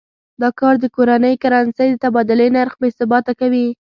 دا 0.41 0.49
کار 0.59 0.75
د 0.79 0.85
کورنۍ 0.95 1.35
کرنسۍ 1.43 1.87
د 1.91 1.95
تبادلې 2.03 2.47
نرخ 2.55 2.73
بې 2.81 2.89
ثباته 2.99 3.33
کوي. 3.39 3.67